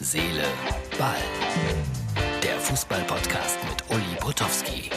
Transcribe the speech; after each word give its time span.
Seele, 0.00 0.44
Ball. 0.96 1.16
Der 2.40 2.56
Fußball-Podcast 2.60 3.58
mit 3.68 3.82
Uli 3.90 4.16
Potowski. 4.20 4.90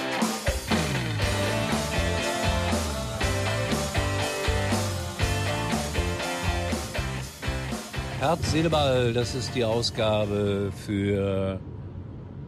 Herz, 8.19 8.51
Seele, 8.51 8.69
Ball, 8.69 9.11
das 9.11 9.33
ist 9.33 9.55
die 9.55 9.65
Ausgabe 9.65 10.71
für 10.85 11.59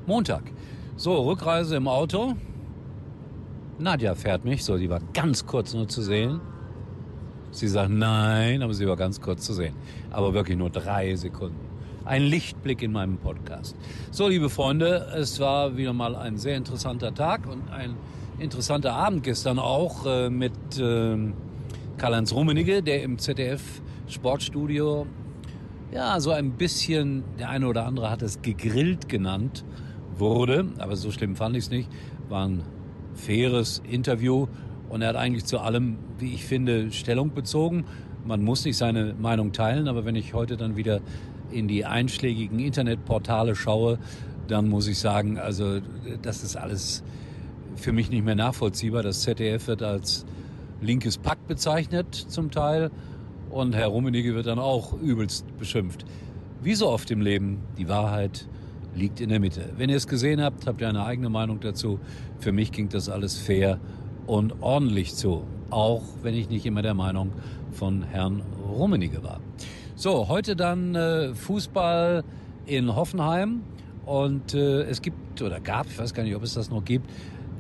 Montag. 0.05 0.43
So, 0.95 1.23
Rückreise 1.23 1.77
im 1.77 1.88
Auto. 1.88 2.35
Nadja 3.79 4.13
fährt 4.13 4.45
mich, 4.45 4.63
so, 4.63 4.77
die 4.77 4.91
war 4.91 5.01
ganz 5.15 5.47
kurz 5.47 5.73
nur 5.73 5.88
zu 5.88 6.04
sehen. 6.04 6.39
Sie 7.49 7.67
sagt 7.67 7.89
nein, 7.89 8.61
aber 8.61 8.75
sie 8.75 8.88
war 8.88 8.95
ganz 8.95 9.20
kurz 9.20 9.43
zu 9.43 9.54
sehen. 9.54 9.75
Aber 10.11 10.35
wirklich 10.35 10.55
nur 10.55 10.70
drei 10.70 11.15
Sekunden. 11.15 11.73
Ein 12.05 12.23
Lichtblick 12.23 12.81
in 12.81 12.91
meinem 12.91 13.17
Podcast. 13.17 13.77
So, 14.11 14.27
liebe 14.27 14.49
Freunde, 14.49 15.07
es 15.16 15.39
war 15.39 15.77
wieder 15.77 15.94
mal 15.94 16.17
ein 16.17 16.38
sehr 16.38 16.57
interessanter 16.57 17.13
Tag 17.13 17.48
und 17.48 17.70
ein 17.71 17.95
interessanter 18.39 18.91
Abend 18.94 19.23
gestern 19.23 19.57
auch 19.57 20.05
äh, 20.05 20.30
mit 20.30 20.52
äh, 20.77 21.17
Karl-Heinz 21.97 22.34
Rummenigge, 22.34 22.84
der 22.84 23.03
im 23.03 23.20
ZDF 23.20 23.81
Sportstudio 24.08 25.08
ja, 25.94 26.20
so 26.20 26.31
ein 26.31 26.52
bisschen, 26.52 27.23
der 27.39 27.49
eine 27.49 27.67
oder 27.67 27.85
andere 27.85 28.09
hat 28.09 28.22
es 28.22 28.41
gegrillt 28.41 29.08
genannt, 29.08 29.63
wurde, 30.17 30.66
aber 30.80 30.97
so 30.97 31.09
schlimm 31.09 31.38
fand 31.38 31.55
ich 31.55 31.66
es 31.66 31.70
nicht, 31.70 31.89
war 32.27 32.45
ein 32.49 32.63
faires 33.13 33.81
Interview 33.89 34.47
und 34.89 35.02
er 35.03 35.09
hat 35.09 35.16
eigentlich 35.16 35.45
zu 35.45 35.59
allem, 35.59 35.95
wie 36.20 36.33
ich 36.33 36.44
finde, 36.44 36.91
Stellung 36.91 37.33
bezogen. 37.33 37.85
Man 38.25 38.41
muss 38.41 38.66
nicht 38.66 38.77
seine 38.77 39.13
Meinung 39.13 39.53
teilen, 39.53 39.88
aber 39.88 40.05
wenn 40.05 40.16
ich 40.16 40.33
heute 40.33 40.58
dann 40.58 40.77
wieder 40.77 41.02
in 41.52 41.67
die 41.67 41.85
einschlägigen 41.85 42.59
Internetportale 42.59 43.55
schaue, 43.55 43.99
dann 44.47 44.69
muss 44.69 44.88
ich 44.88 44.99
sagen, 44.99 45.38
also 45.38 45.80
das 46.22 46.44
ist 46.44 46.55
alles 46.55 47.03
für 47.75 47.91
mich 47.91 48.09
nicht 48.09 48.25
mehr 48.25 48.35
nachvollziehbar. 48.35 49.03
Das 49.03 49.22
ZDF 49.22 49.67
wird 49.67 49.81
als 49.81 50.25
linkes 50.81 51.17
Pack 51.17 51.47
bezeichnet 51.47 52.13
zum 52.13 52.52
Teil 52.52 52.91
und 53.50 53.75
Herr 53.75 53.88
Rummenigge 53.88 54.35
wird 54.35 54.47
dann 54.47 54.59
auch 54.59 54.94
übelst 55.00 55.45
beschimpft. 55.58 56.05
Wie 56.61 56.75
so 56.75 56.89
oft 56.89 57.11
im 57.11 57.22
Leben, 57.22 57.59
die 57.78 57.88
Wahrheit 57.88 58.47
liegt 58.95 59.22
in 59.22 59.30
der 59.30 59.39
Mitte. 59.39 59.69
Wenn 59.78 59.89
ihr 59.89 59.97
es 59.97 60.07
gesehen 60.07 60.41
habt, 60.41 60.67
habt 60.67 60.81
ihr 60.81 60.89
eine 60.89 61.05
eigene 61.05 61.30
Meinung 61.30 61.59
dazu. 61.59 62.00
Für 62.39 62.52
mich 62.52 62.72
ging 62.72 62.89
das 62.89 63.09
alles 63.09 63.38
fair 63.38 63.80
und 64.28 64.61
ordentlich 64.61 65.16
zu. 65.16 65.44
Auch 65.69 66.03
wenn 66.22 66.35
ich 66.35 66.50
nicht 66.50 66.66
immer 66.66 66.81
der 66.81 66.94
Meinung 66.94 67.31
von 67.72 68.03
Herrn 68.03 68.44
Rummenigge 68.72 69.23
war. 69.23 69.39
So, 70.04 70.28
heute 70.28 70.58
dann 70.58 70.96
äh, 70.96 71.34
Fußball 71.34 72.26
in 72.66 72.94
Hoffenheim. 72.94 73.64
Und 74.06 74.54
äh, 74.54 74.82
es 74.82 75.02
gibt 75.02 75.42
oder 75.42 75.62
gab, 75.62 75.86
ich 75.86 75.98
weiß 75.98 76.14
gar 76.14 76.23
nicht, 76.23 76.36
ob 76.36 76.44
es 76.44 76.56
das 76.56 76.70
noch 76.70 76.84
gibt, 76.84 77.09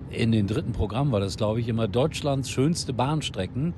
in 0.09 0.33
den 0.33 0.45
dritten 0.45 0.73
Programm 0.73 1.13
war 1.13 1.21
das, 1.21 1.37
glaube 1.37 1.61
ich, 1.61 1.69
immer 1.69 1.87
Deutschlands 1.87 2.49
schönste 2.49 2.91
Bahnstrecken. 2.91 3.73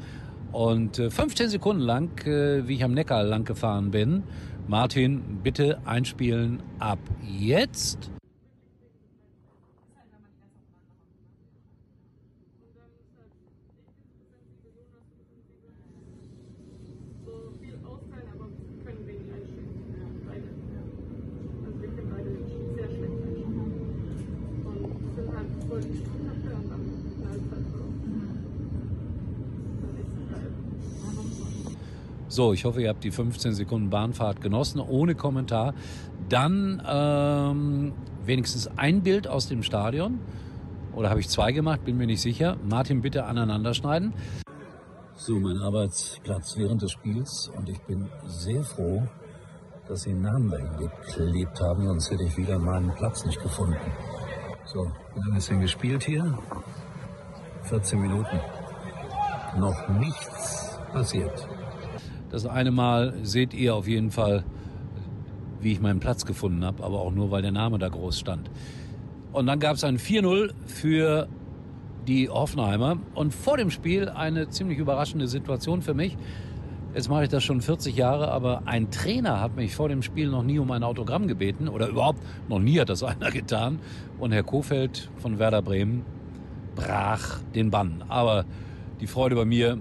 Und 0.51 0.97
äh, 0.97 1.11
15 1.11 1.49
Sekunden 1.49 1.83
lang, 1.83 2.25
äh, 2.25 2.67
wie 2.67 2.73
ich 2.73 2.83
am 2.83 2.95
Neckar 2.95 3.23
lang 3.23 3.43
gefahren 3.43 3.91
bin. 3.91 4.23
Martin, 4.67 5.41
bitte 5.43 5.77
einspielen 5.85 6.63
ab 6.79 6.97
jetzt. 7.21 8.14
So, 32.35 32.51
ich 32.51 32.65
hoffe, 32.65 32.81
ihr 32.81 32.89
habt 32.89 33.05
die 33.05 33.11
15 33.11 33.53
Sekunden 33.53 33.89
Bahnfahrt 33.89 34.41
genossen, 34.41 34.81
ohne 34.81 35.15
Kommentar. 35.15 35.73
Dann 36.27 36.83
ähm, 36.85 37.93
wenigstens 38.25 38.67
ein 38.77 39.03
Bild 39.03 39.25
aus 39.25 39.47
dem 39.47 39.63
Stadion. 39.63 40.19
Oder 40.93 41.09
habe 41.11 41.21
ich 41.21 41.29
zwei 41.29 41.53
gemacht? 41.53 41.85
Bin 41.85 41.95
mir 41.95 42.07
nicht 42.07 42.19
sicher. 42.19 42.57
Martin, 42.69 42.99
bitte 42.99 43.23
aneinander 43.23 43.73
schneiden. 43.73 44.13
So, 45.15 45.39
mein 45.39 45.59
Arbeitsplatz 45.59 46.57
während 46.57 46.81
des 46.81 46.91
Spiels. 46.91 47.49
Und 47.55 47.69
ich 47.69 47.79
bin 47.83 48.09
sehr 48.25 48.63
froh, 48.63 49.03
dass 49.87 50.01
sie 50.01 50.09
einen 50.09 50.23
Namen 50.23 50.51
geklebt 50.77 51.61
haben, 51.61 51.87
sonst 51.87 52.11
hätte 52.11 52.23
ich 52.23 52.35
wieder 52.35 52.59
meinen 52.59 52.93
Platz 52.95 53.25
nicht 53.25 53.41
gefunden. 53.41 53.77
So, 54.65 54.91
wie 55.13 55.19
lange 55.21 55.37
ist 55.37 55.49
denn 55.49 55.61
gespielt 55.61 56.03
hier? 56.03 56.37
14 57.63 58.01
Minuten. 58.01 58.41
Noch 59.57 59.87
nichts 59.87 60.77
passiert. 60.91 61.47
Das 62.35 62.45
eine 62.45 62.71
Mal 62.71 63.13
seht 63.23 63.53
ihr 63.53 63.73
auf 63.73 63.87
jeden 63.87 64.11
Fall, 64.11 64.43
wie 65.61 65.71
ich 65.71 65.79
meinen 65.79 66.01
Platz 66.01 66.25
gefunden 66.25 66.65
habe, 66.65 66.83
aber 66.83 66.99
auch 66.99 67.13
nur, 67.13 67.31
weil 67.31 67.41
der 67.41 67.53
Name 67.53 67.79
da 67.79 67.87
groß 67.87 68.19
stand. 68.19 68.51
Und 69.31 69.47
dann 69.47 69.57
gab 69.61 69.77
es 69.77 69.85
ein 69.85 69.97
4-0 69.97 70.51
für 70.65 71.29
die 72.09 72.27
Hoffenheimer 72.27 72.97
und 73.13 73.33
vor 73.33 73.55
dem 73.55 73.71
Spiel 73.71 74.09
eine 74.09 74.49
ziemlich 74.49 74.79
überraschende 74.79 75.29
Situation 75.29 75.81
für 75.81 75.93
mich. 75.93 76.17
Jetzt 76.93 77.09
mache 77.09 77.23
ich 77.23 77.29
das 77.29 77.41
schon 77.41 77.61
40 77.61 77.95
Jahre, 77.95 78.29
aber 78.33 78.63
ein 78.65 78.91
Trainer 78.91 79.39
hat 79.39 79.55
mich 79.55 79.73
vor 79.73 79.87
dem 79.87 80.01
Spiel 80.01 80.27
noch 80.27 80.43
nie 80.43 80.59
um 80.59 80.69
ein 80.71 80.83
Autogramm 80.83 81.29
gebeten 81.29 81.69
oder 81.69 81.87
überhaupt 81.87 82.19
noch 82.49 82.59
nie 82.59 82.81
hat 82.81 82.89
das 82.89 83.01
einer 83.03 83.31
getan. 83.31 83.79
Und 84.19 84.33
Herr 84.33 84.43
Kofeld 84.43 85.09
von 85.19 85.39
Werder 85.39 85.61
Bremen 85.61 86.03
brach 86.75 87.39
den 87.55 87.71
Bann. 87.71 88.03
Aber 88.09 88.43
die 88.99 89.07
Freude 89.07 89.37
bei 89.37 89.45
mir 89.45 89.79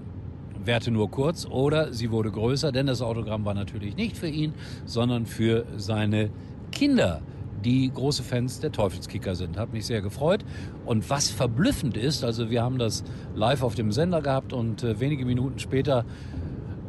währte 0.65 0.91
nur 0.91 1.09
kurz 1.09 1.45
oder 1.45 1.93
sie 1.93 2.11
wurde 2.11 2.31
größer, 2.31 2.71
denn 2.71 2.87
das 2.87 3.01
Autogramm 3.01 3.45
war 3.45 3.53
natürlich 3.53 3.95
nicht 3.95 4.17
für 4.17 4.27
ihn, 4.27 4.53
sondern 4.85 5.25
für 5.25 5.65
seine 5.77 6.29
Kinder, 6.71 7.21
die 7.63 7.91
große 7.91 8.21
Fans 8.23 8.59
der 8.59 8.71
Teufelskicker 8.71 9.35
sind. 9.35 9.57
Hat 9.57 9.73
mich 9.73 9.85
sehr 9.85 10.01
gefreut. 10.01 10.45
Und 10.85 11.09
was 11.09 11.31
verblüffend 11.31 11.97
ist, 11.97 12.23
also 12.23 12.49
wir 12.49 12.61
haben 12.61 12.77
das 12.77 13.03
live 13.33 13.63
auf 13.63 13.75
dem 13.75 13.91
Sender 13.91 14.21
gehabt 14.21 14.53
und 14.53 14.83
äh, 14.83 14.99
wenige 14.99 15.25
Minuten 15.25 15.57
später 15.59 16.05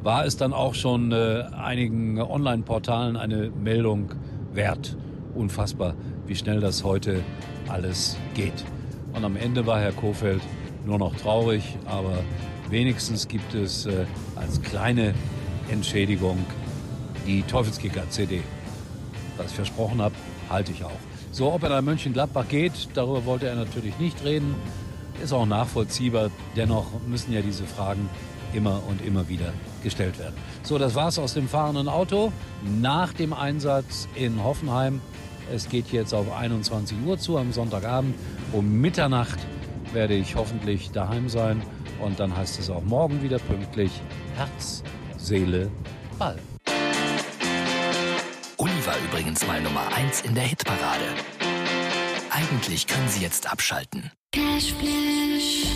war 0.03 0.25
es 0.25 0.37
dann 0.37 0.53
auch 0.53 0.75
schon 0.75 1.13
äh, 1.13 1.45
einigen 1.57 2.21
Online-Portalen 2.21 3.17
eine 3.17 3.51
Meldung 3.51 4.11
wert. 4.53 4.97
Unfassbar, 5.35 5.95
wie 6.27 6.35
schnell 6.35 6.61
das 6.61 6.85
heute 6.85 7.23
alles 7.69 8.17
geht. 8.35 8.65
Und 9.15 9.25
am 9.25 9.37
Ende 9.37 9.67
war 9.67 9.81
Herr 9.81 9.93
Kofeld 9.93 10.43
nur 10.85 10.99
noch 10.99 11.17
traurig, 11.17 11.77
aber 11.87 12.19
Wenigstens 12.71 13.29
gibt 13.29 13.55
es 13.55 13.87
äh, 13.87 14.07
als 14.35 14.61
kleine 14.61 15.15
Entschädigung 15.71 16.45
die 17.27 17.43
Teufelskicker-CD. 17.43 18.41
Was 19.37 19.51
ich 19.51 19.57
versprochen 19.57 20.03
habe, 20.03 20.15
halte 20.49 20.73
ich 20.73 20.85
auch. 20.85 20.91
So, 21.31 21.53
ob 21.53 21.63
er 21.63 21.69
nach 21.69 21.83
Mönchengladbach 21.83 22.49
geht, 22.49 22.89
darüber 22.95 23.25
wollte 23.25 23.47
er 23.47 23.57
natürlich 23.57 23.99
nicht 23.99 24.25
reden. 24.25 24.55
Ist 25.23 25.33
auch 25.33 25.47
nachvollziehbar. 25.47 26.31
Dennoch 26.57 26.87
müssen 27.07 27.33
ja 27.33 27.41
diese 27.41 27.65
Fragen 27.65 28.09
immer 28.53 28.83
und 28.89 29.05
immer 29.05 29.29
wieder 29.29 29.53
gestellt 29.83 30.19
werden. 30.19 30.35
So, 30.63 30.79
das 30.79 30.95
war's 30.95 31.19
aus 31.19 31.35
dem 31.35 31.49
fahrenden 31.49 31.89
Auto. 31.89 32.33
Nach 32.81 33.13
dem 33.13 33.33
Einsatz 33.33 34.09
in 34.15 34.43
Hoffenheim. 34.43 35.01
Es 35.53 35.69
geht 35.69 35.93
jetzt 35.93 36.13
auf 36.13 36.33
21 36.33 36.97
Uhr 37.07 37.19
zu 37.19 37.39
am 37.39 37.53
Sonntagabend. 37.53 38.15
Um 38.53 38.81
Mitternacht 38.81 39.39
werde 39.93 40.15
ich 40.15 40.35
hoffentlich 40.35 40.91
daheim 40.91 41.29
sein. 41.29 41.63
Und 42.01 42.21
dann 42.21 42.37
heißt 42.37 42.59
es 42.59 42.71
auch 42.71 42.83
morgen 42.83 43.23
wieder 43.23 43.39
pünktlich 43.39 43.91
Herz, 44.37 44.83
Seele, 45.17 45.71
Ball. 46.19 46.39
Uli 48.59 48.87
war 48.87 48.97
übrigens 49.09 49.47
mal 49.47 49.61
Nummer 49.61 49.87
1 49.95 50.23
in 50.23 50.35
der 50.35 50.45
Hitparade. 50.45 51.05
Eigentlich 52.31 52.87
können 52.87 53.09
Sie 53.09 53.23
jetzt 53.23 53.51
abschalten. 53.51 54.11
Cashflash. 54.33 55.67